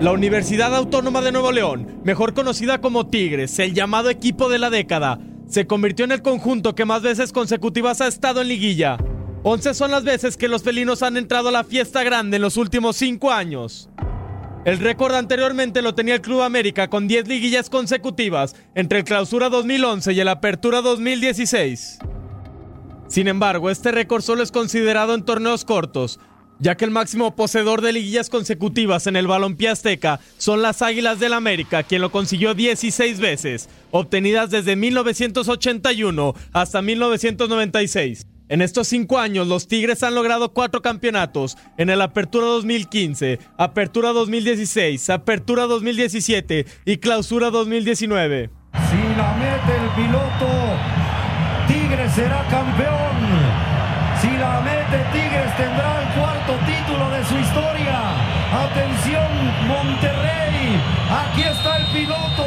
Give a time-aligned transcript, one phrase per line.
[0.00, 4.70] La Universidad Autónoma de Nuevo León, mejor conocida como Tigres, el llamado equipo de la
[4.70, 8.98] década, se convirtió en el conjunto que más veces consecutivas ha estado en liguilla.
[9.44, 12.56] 11 son las veces que los felinos han entrado a la fiesta grande en los
[12.56, 13.88] últimos 5 años.
[14.64, 19.48] El récord anteriormente lo tenía el Club América con 10 liguillas consecutivas entre el Clausura
[19.48, 21.98] 2011 y el Apertura 2016.
[23.06, 26.18] Sin embargo, este récord solo es considerado en torneos cortos,
[26.58, 31.20] ya que el máximo poseedor de liguillas consecutivas en el balompié azteca son las Águilas
[31.20, 38.26] del América, quien lo consiguió 16 veces, obtenidas desde 1981 hasta 1996.
[38.46, 44.12] En estos cinco años, los Tigres han logrado cuatro campeonatos en el Apertura 2015, Apertura
[44.12, 48.50] 2016, Apertura 2017 y Clausura 2019.
[48.74, 50.50] Si la mete el piloto,
[51.68, 53.14] Tigres será campeón.
[54.20, 56.23] Si la mete Tigres tendrá el
[57.38, 57.98] historia.
[58.52, 59.26] Atención
[59.66, 60.80] Monterrey,
[61.10, 62.46] aquí está el piloto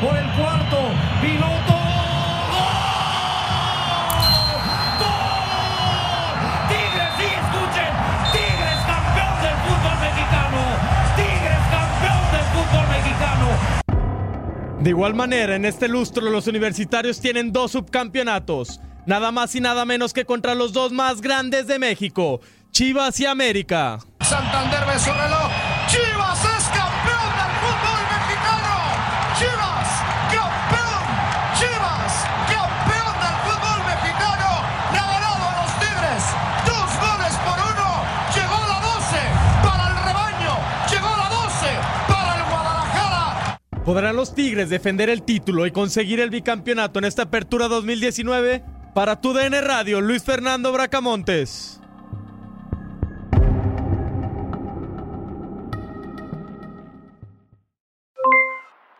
[0.00, 0.78] por el cuarto
[1.20, 1.74] piloto.
[6.68, 7.92] Tigres, sí, escuchen,
[8.32, 10.60] Tigres campeón del fútbol mexicano.
[11.16, 13.46] Tigres campeón del fútbol mexicano.
[14.80, 19.84] De igual manera, en este lustro los universitarios tienen dos subcampeonatos, nada más y nada
[19.84, 23.98] menos que contra los dos más grandes de México, Chivas y América.
[24.28, 25.48] Santander ve su reloj.
[25.86, 28.74] Chivas es campeón del fútbol mexicano.
[29.38, 29.88] Chivas,
[30.28, 31.04] campeón.
[31.56, 32.12] Chivas,
[32.52, 34.50] campeón del fútbol mexicano.
[34.92, 36.24] Le ha ganado a los Tigres.
[36.66, 37.88] Dos goles por uno.
[38.36, 39.16] Llegó la 12
[39.64, 40.54] para el rebaño.
[40.92, 41.66] Llegó la 12
[42.06, 43.60] para el Guadalajara.
[43.82, 48.62] ¿Podrán los Tigres defender el título y conseguir el bicampeonato en esta apertura 2019?
[48.94, 51.80] Para tu DN Radio, Luis Fernando Bracamontes.